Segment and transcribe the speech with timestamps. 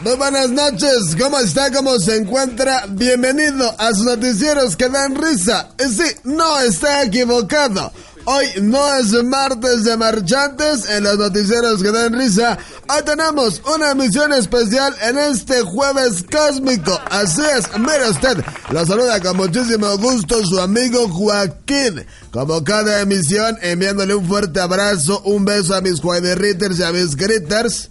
[0.00, 1.70] Muy buenas noches, ¿cómo está?
[1.70, 2.86] ¿Cómo se encuentra?
[2.88, 5.68] Bienvenido a sus noticieros que dan risa.
[5.78, 7.92] Y sí, no está equivocado.
[8.24, 12.56] Hoy no es martes de marchantes en los noticieros que dan risa.
[12.88, 17.00] Hoy tenemos una emisión especial en este jueves cósmico.
[17.10, 22.06] Así es, mire usted, lo saluda con muchísimo gusto su amigo Joaquín.
[22.30, 27.16] Como cada emisión, enviándole un fuerte abrazo, un beso a mis Ritters y a mis
[27.16, 27.90] critters.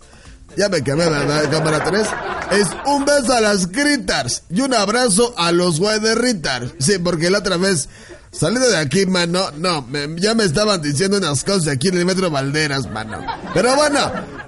[0.56, 1.50] Ya me quemé, ¿verdad?
[1.50, 2.08] Cámara 3.
[2.52, 6.74] Es un beso a las critters y un abrazo a los Ritters.
[6.80, 7.88] Sí, porque la otra vez,
[8.32, 12.06] saliendo de aquí, mano, no, me- ya me estaban diciendo unas cosas aquí en el
[12.06, 13.20] Metro Valderas, mano.
[13.54, 14.00] Pero bueno,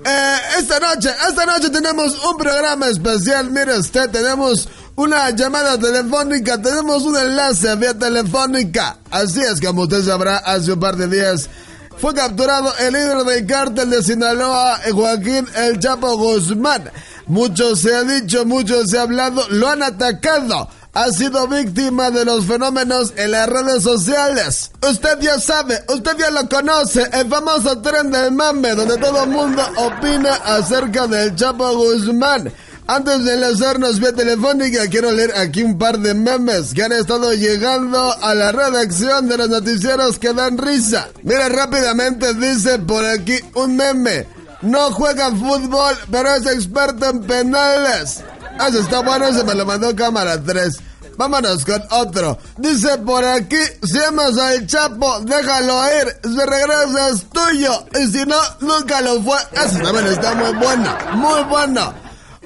[0.05, 3.49] eh, esta noche, esta noche tenemos un programa especial.
[3.51, 8.97] Mire usted, tenemos una llamada telefónica, tenemos un enlace vía telefónica.
[9.11, 11.49] Así es, como usted sabrá, hace un par de días
[11.97, 16.89] fue capturado el líder del cártel de Sinaloa, Joaquín El Chapo Guzmán.
[17.27, 20.67] Mucho se ha dicho, mucho se ha hablado, lo han atacado.
[20.95, 24.69] Ha sido víctima de los fenómenos en las redes sociales.
[24.87, 29.29] Usted ya sabe, usted ya lo conoce, el famoso tren del mame, donde todo el
[29.31, 32.53] mundo opina acerca del Chapo Guzmán.
[32.85, 37.33] Antes de enlazarnos vía telefónica, quiero leer aquí un par de memes que han estado
[37.33, 41.07] llegando a la redacción de los noticieros que dan risa.
[41.23, 44.27] Mira, rápidamente dice por aquí un meme.
[44.61, 48.21] No juega fútbol, pero es experto en penales.
[48.55, 50.77] Eso está bueno, se me lo mandó cámara 3.
[51.17, 52.37] Vámonos con otro.
[52.57, 56.17] Dice por aquí, si amas al Chapo, déjalo ir.
[56.23, 57.85] Si regresa es tuyo.
[57.99, 59.37] Y si no, nunca lo fue.
[59.53, 60.97] Eso también está muy bueno.
[61.13, 61.93] Muy bueno.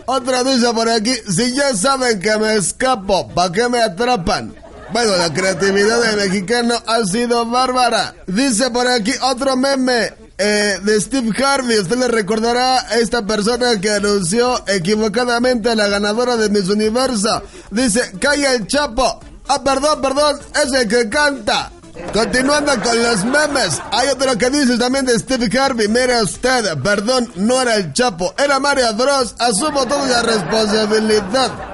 [0.05, 4.55] Otra dice por aquí, si ya saben que me escapo, ¿para qué me atrapan?
[4.91, 8.15] Bueno, la creatividad del mexicano ha sido bárbara.
[8.25, 11.79] Dice por aquí otro meme eh, de Steve Harvey.
[11.79, 17.41] Usted le recordará a esta persona que anunció equivocadamente a la ganadora de Miss Universo.
[17.71, 19.19] Dice, calla el chapo.
[19.47, 21.71] Ah, perdón, perdón, es el que canta.
[22.13, 25.87] Continuando con los memes, hay otro que dice también de Steve Harvey.
[25.87, 29.35] Mire usted, perdón, no era el Chapo, era Mario Bros.
[29.39, 31.66] Asumo toda la responsabilidad.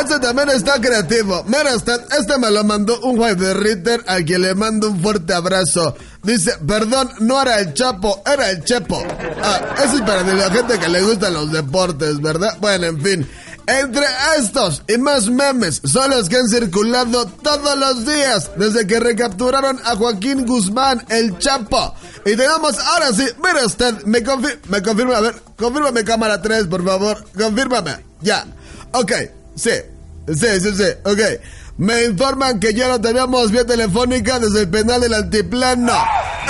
[0.00, 1.44] Este también está creativo.
[1.46, 5.00] Mira usted, este me lo mandó un juez de Ritter a quien le mando un
[5.00, 5.96] fuerte abrazo.
[6.22, 9.02] Dice, perdón, no era el Chapo, era el Chepo.
[9.42, 12.56] Ah, eso es para la gente que le gustan los deportes, ¿verdad?
[12.60, 13.30] Bueno, en fin.
[13.66, 14.04] Entre
[14.38, 19.80] estos y más memes son los que han circulado todos los días desde que recapturaron
[19.84, 21.94] a Joaquín Guzmán, el Chapo.
[22.26, 26.66] Y tenemos, ahora sí, mire usted, me, confi- me confirma, a ver, confírmame cámara 3,
[26.66, 28.44] por favor, confírmame, ya.
[28.92, 29.12] Ok,
[29.54, 29.70] sí,
[30.28, 31.20] sí, sí, sí, ok.
[31.76, 35.92] Me informan que ya lo teníamos vía telefónica desde el penal del altiplano.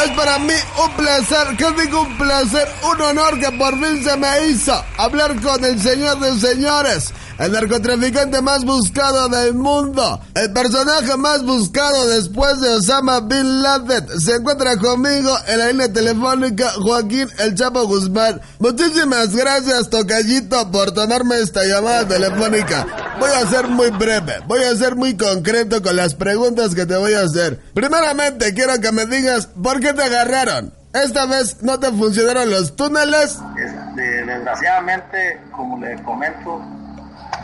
[0.04, 4.16] Es para mí un placer, que digo un placer, un honor que por fin se
[4.18, 10.52] me hizo hablar con el señor de señores, el narcotraficante más buscado del mundo, el
[10.52, 14.20] personaje más buscado después de Osama Bin Laden.
[14.20, 18.40] Se encuentra conmigo en la línea telefónica Joaquín El Chapo Guzmán.
[18.58, 22.86] Muchísimas gracias, Tocallito, por tomarme esta llamada telefónica.
[23.18, 26.96] Voy a ser muy breve, voy a ser muy concreto con las preguntas que te
[26.96, 27.60] voy a hacer.
[27.74, 30.72] Primeramente, quiero que me digas por qué te agarraron.
[30.92, 33.38] Esta vez no te funcionaron los túneles.
[33.58, 36.62] Este, desgraciadamente, como les comento,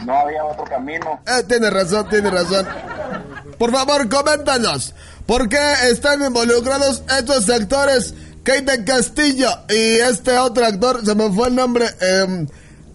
[0.05, 1.21] no había otro camino.
[1.27, 2.67] Eh, tiene razón, tiene razón.
[3.59, 4.95] Por favor, coméntanos.
[5.27, 5.59] ¿Por qué
[5.91, 8.15] están involucrados estos actores?
[8.43, 11.87] Keiten Castillo y este otro actor, se me fue el nombre.
[12.01, 12.47] em,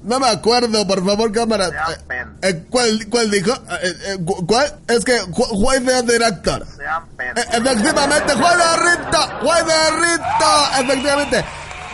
[0.03, 1.67] no me acuerdo, por favor, cámara.
[1.67, 3.51] Eh, eh, ¿cuál, ¿Cuál dijo?
[3.51, 4.73] Eh, eh, cu- ¿Cuál?
[4.87, 6.63] Es que Ju- Juan de director.
[6.63, 11.45] Eh, efectivamente, Juan de Rito, Juan de Rito, efectivamente.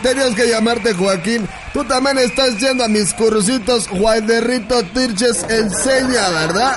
[0.02, 1.48] Tenías que llamarte Joaquín.
[1.72, 6.76] Tú también estás yendo a mis cursitos Guayderrito Tirches Enseña, ¿verdad?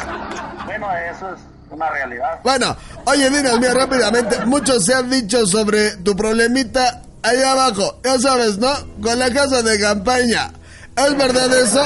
[0.66, 2.40] Bueno, eso es una realidad.
[2.44, 2.76] Bueno,
[3.06, 8.58] oye, dinos, mira, rápidamente, mucho se ha dicho sobre tu problemita allá abajo, ya sabes,
[8.58, 8.72] ¿no?
[9.02, 10.52] Con la casa de campaña.
[10.96, 11.84] ¿Es verdad eso?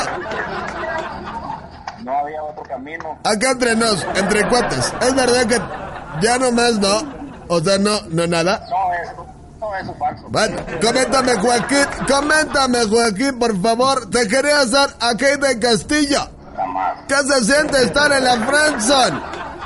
[2.04, 3.20] No había otro camino.
[3.24, 7.20] Acá entre nos, entre cuates, ¿es verdad que ya no más, no?
[7.48, 8.64] O sea, no, no nada.
[8.70, 9.26] No, eso,
[9.60, 10.26] no, eso es falso.
[10.30, 14.10] Bueno, coméntame, Joaquín, coméntame, Joaquín, por favor.
[14.10, 16.30] Te quería hacer aquí de Castillo.
[16.56, 16.98] Jamás.
[17.08, 19.20] ¿Qué se siente estar en la friendzone?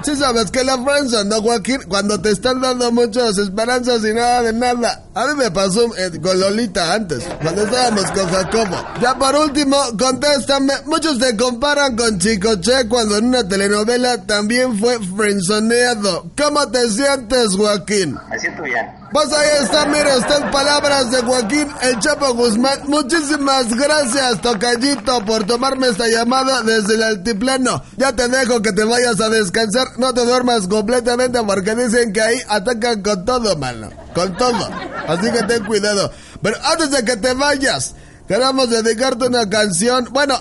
[0.04, 1.80] Sí sabes que la friendzone, ¿no, Joaquín?
[1.88, 5.04] Cuando te están dando muchas esperanzas y nada de nada.
[5.13, 8.84] A mí me pasó eh, con Lolita antes, cuando estábamos con Jacobo.
[9.00, 10.74] Ya por último, contéstame.
[10.86, 16.25] Muchos te comparan con Chicoche cuando en una telenovela también fue friendzoneado.
[16.38, 18.18] ¿Cómo te sientes, Joaquín?
[18.30, 19.02] Me siento bien.
[19.11, 22.79] Pues ahí está, mire usted, palabras de Joaquín El Chapo Guzmán.
[22.88, 27.83] Muchísimas gracias, Tocayito, por tomarme esta llamada desde el altiplano.
[27.97, 29.88] Ya te dejo que te vayas a descansar.
[29.97, 33.91] No te duermas completamente porque dicen que ahí atacan con todo, mano.
[34.15, 34.67] Con todo.
[35.07, 36.11] Así que ten cuidado.
[36.41, 37.94] Pero antes de que te vayas,
[38.27, 40.07] queremos dedicarte una canción.
[40.11, 40.39] Bueno,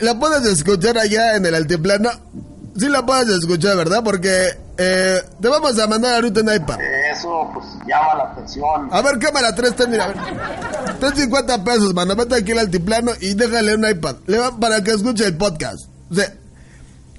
[0.00, 2.10] la puedes escuchar allá en el altiplano.
[2.78, 4.02] Sí la puedes escuchar, ¿verdad?
[4.02, 6.78] Porque eh, te vamos a mandar ahorita un iPad.
[7.14, 8.88] Eso, pues, llama la atención.
[8.90, 10.98] A ver, cámara 3, ten, mira, a ver.
[10.98, 12.16] Ten 50 pesos, mano.
[12.16, 14.16] Vete aquí al altiplano y déjale un iPad.
[14.26, 15.86] Le va para que escuche el podcast.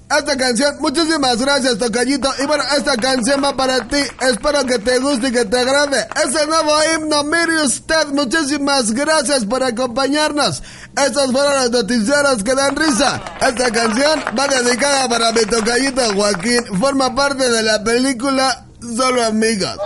[0.08, 2.32] Esta canción, muchísimas gracias, Tocayito.
[2.42, 3.98] Y bueno, esta canción va para ti.
[4.22, 6.08] Espero que te guste y que te agrade.
[6.24, 8.08] Es el nuevo himno, mire usted.
[8.14, 10.62] Muchísimas gracias por acompañarnos.
[10.96, 13.20] Estos fueron los noticieros que dan risa.
[13.42, 16.64] Esta canción va dedicada para mi Tocayito Joaquín.
[16.80, 18.65] Forma parte de la película
[18.96, 19.78] Solo Amigos.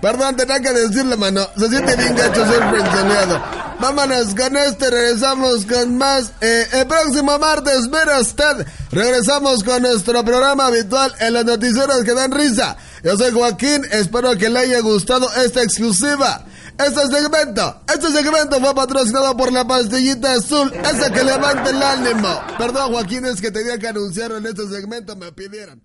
[0.00, 1.48] Perdón, tenía que decirle, mano.
[1.56, 3.42] Se siente bien gacho ser frenzoneado.
[3.80, 6.32] Vámonos con este, regresamos con más.
[6.40, 12.12] Eh, el próximo martes, mira usted, regresamos con nuestro programa habitual en los noticieros que
[12.12, 12.76] dan risa.
[13.02, 16.44] Yo soy Joaquín, espero que le haya gustado esta exclusiva.
[16.78, 22.28] Este segmento, este segmento fue patrocinado por la pastillita azul, esa que levanta el ánimo.
[22.58, 25.82] Perdón, Joaquín, es que tenía que anunciar en este segmento, me pidieron.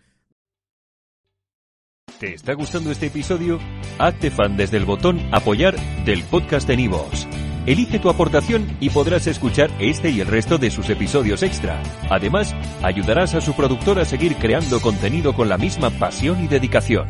[2.19, 3.59] ¿Te está gustando este episodio?
[3.99, 5.75] Hazte fan desde el botón Apoyar
[6.05, 7.27] del podcast de Nivos.
[7.65, 11.81] Elige tu aportación y podrás escuchar este y el resto de sus episodios extra.
[12.09, 17.07] Además, ayudarás a su productor a seguir creando contenido con la misma pasión y dedicación.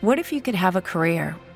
[0.00, 1.34] What if you could have a career